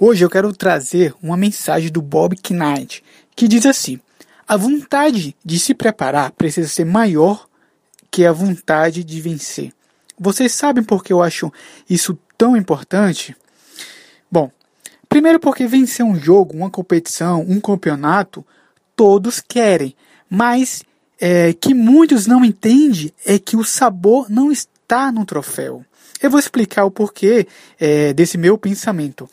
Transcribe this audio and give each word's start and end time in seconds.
Hoje 0.00 0.24
eu 0.24 0.30
quero 0.30 0.52
trazer 0.52 1.12
uma 1.20 1.36
mensagem 1.36 1.90
do 1.90 2.00
Bob 2.00 2.36
Knight 2.50 3.02
que 3.34 3.48
diz 3.48 3.66
assim: 3.66 3.98
a 4.46 4.56
vontade 4.56 5.34
de 5.44 5.58
se 5.58 5.74
preparar 5.74 6.30
precisa 6.30 6.68
ser 6.68 6.84
maior 6.84 7.48
que 8.08 8.24
a 8.24 8.30
vontade 8.30 9.02
de 9.02 9.20
vencer. 9.20 9.72
Vocês 10.16 10.52
sabem 10.52 10.84
por 10.84 11.02
que 11.02 11.12
eu 11.12 11.20
acho 11.20 11.52
isso 11.90 12.16
tão 12.36 12.56
importante? 12.56 13.36
Bom, 14.30 14.52
primeiro 15.08 15.40
porque 15.40 15.66
vencer 15.66 16.06
um 16.06 16.14
jogo, 16.14 16.56
uma 16.56 16.70
competição, 16.70 17.44
um 17.48 17.60
campeonato, 17.60 18.46
todos 18.94 19.40
querem, 19.40 19.96
mas 20.30 20.84
é, 21.20 21.52
que 21.52 21.74
muitos 21.74 22.24
não 22.24 22.44
entendem 22.44 23.12
é 23.26 23.36
que 23.36 23.56
o 23.56 23.64
sabor 23.64 24.30
não 24.30 24.52
está 24.52 25.10
no 25.10 25.26
troféu. 25.26 25.84
Eu 26.22 26.30
vou 26.30 26.38
explicar 26.38 26.84
o 26.84 26.90
porquê 26.90 27.48
é, 27.80 28.12
desse 28.12 28.38
meu 28.38 28.56
pensamento 28.56 29.28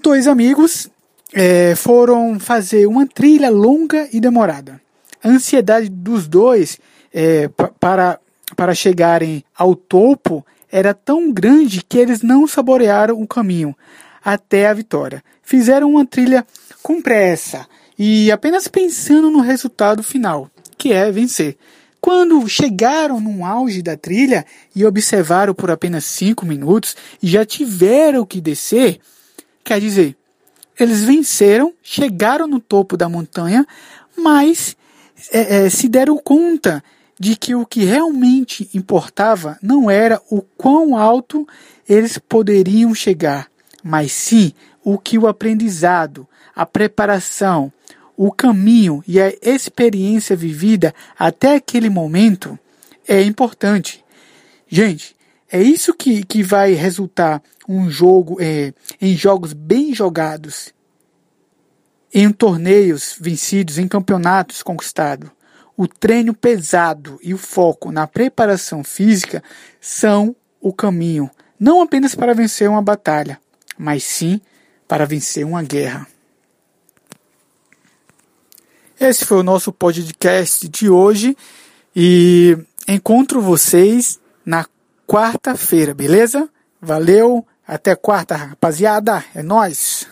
dois 0.00 0.26
amigos 0.26 0.88
é, 1.32 1.74
foram 1.76 2.38
fazer 2.40 2.86
uma 2.86 3.06
trilha 3.06 3.50
longa 3.50 4.08
e 4.12 4.20
demorada. 4.20 4.80
A 5.22 5.28
ansiedade 5.28 5.88
dos 5.88 6.26
dois 6.26 6.78
é, 7.12 7.48
para, 7.78 8.18
para 8.56 8.74
chegarem 8.74 9.44
ao 9.56 9.74
topo 9.74 10.44
era 10.70 10.94
tão 10.94 11.32
grande 11.32 11.84
que 11.86 11.98
eles 11.98 12.22
não 12.22 12.46
saborearam 12.46 13.20
o 13.20 13.26
caminho 13.26 13.76
até 14.24 14.68
a 14.68 14.74
vitória. 14.74 15.22
Fizeram 15.42 15.90
uma 15.90 16.06
trilha 16.06 16.46
com 16.82 17.02
pressa 17.02 17.66
e 17.98 18.30
apenas 18.30 18.68
pensando 18.68 19.30
no 19.30 19.40
resultado 19.40 20.02
final, 20.02 20.50
que 20.78 20.92
é 20.92 21.10
vencer. 21.10 21.56
Quando 22.00 22.48
chegaram 22.48 23.20
no 23.20 23.44
auge 23.44 23.82
da 23.82 23.96
trilha 23.96 24.46
e 24.74 24.86
observaram 24.86 25.54
por 25.54 25.70
apenas 25.70 26.04
cinco 26.04 26.46
minutos 26.46 26.96
e 27.22 27.26
já 27.26 27.44
tiveram 27.44 28.24
que 28.24 28.40
descer, 28.40 29.00
Quer 29.64 29.80
dizer, 29.80 30.16
eles 30.78 31.02
venceram, 31.04 31.74
chegaram 31.82 32.46
no 32.46 32.60
topo 32.60 32.96
da 32.96 33.08
montanha, 33.08 33.66
mas 34.16 34.76
é, 35.30 35.66
é, 35.66 35.70
se 35.70 35.88
deram 35.88 36.16
conta 36.16 36.82
de 37.18 37.36
que 37.36 37.54
o 37.54 37.66
que 37.66 37.84
realmente 37.84 38.70
importava 38.72 39.58
não 39.62 39.90
era 39.90 40.20
o 40.30 40.40
quão 40.40 40.96
alto 40.96 41.46
eles 41.86 42.16
poderiam 42.16 42.94
chegar, 42.94 43.48
mas 43.84 44.12
sim 44.12 44.54
o 44.82 44.98
que 44.98 45.18
o 45.18 45.28
aprendizado, 45.28 46.26
a 46.56 46.64
preparação, 46.64 47.70
o 48.16 48.32
caminho 48.32 49.04
e 49.06 49.20
a 49.20 49.32
experiência 49.42 50.34
vivida 50.34 50.94
até 51.18 51.56
aquele 51.56 51.90
momento 51.90 52.58
é 53.06 53.22
importante. 53.22 54.04
Gente, 54.68 55.14
é 55.52 55.60
isso 55.60 55.92
que, 55.92 56.24
que 56.24 56.42
vai 56.42 56.72
resultar 56.72 57.42
um 57.68 57.90
jogo 57.90 58.36
é, 58.40 58.72
em 59.00 59.16
jogos 59.16 59.52
bem 59.52 59.92
jogados, 59.92 60.72
em 62.14 62.30
torneios 62.30 63.16
vencidos, 63.20 63.78
em 63.78 63.88
campeonatos 63.88 64.62
conquistados. 64.62 65.30
O 65.76 65.88
treino 65.88 66.34
pesado 66.34 67.18
e 67.22 67.34
o 67.34 67.38
foco 67.38 67.90
na 67.90 68.06
preparação 68.06 68.84
física 68.84 69.42
são 69.80 70.36
o 70.60 70.72
caminho, 70.72 71.30
não 71.58 71.80
apenas 71.80 72.14
para 72.14 72.34
vencer 72.34 72.68
uma 72.68 72.82
batalha, 72.82 73.40
mas 73.78 74.04
sim 74.04 74.40
para 74.86 75.06
vencer 75.06 75.44
uma 75.44 75.62
guerra. 75.62 76.06
Esse 79.00 79.24
foi 79.24 79.38
o 79.38 79.42
nosso 79.42 79.72
podcast 79.72 80.68
de 80.68 80.90
hoje 80.90 81.34
e 81.96 82.58
encontro 82.86 83.40
vocês 83.40 84.20
na 84.44 84.66
quarta-feira, 85.10 85.92
beleza? 85.92 86.48
Valeu, 86.80 87.44
até 87.66 87.96
quarta, 87.96 88.36
rapaziada. 88.36 89.24
É 89.34 89.42
nós. 89.42 90.06